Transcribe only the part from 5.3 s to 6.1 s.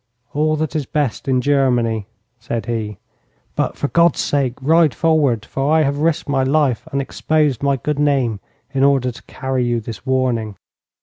for I have